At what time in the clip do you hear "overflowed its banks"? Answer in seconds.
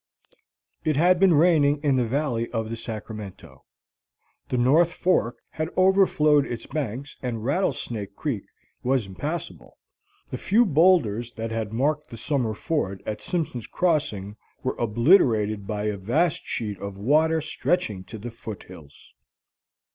5.77-7.17